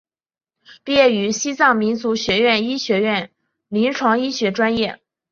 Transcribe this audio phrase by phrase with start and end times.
[0.83, 3.29] 毕业于西藏民族学院医学院
[3.67, 4.99] 临床医学专业。